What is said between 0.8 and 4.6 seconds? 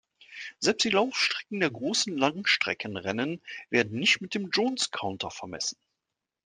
die Laufstrecken der großen Langstreckenrennen werden nicht mit dem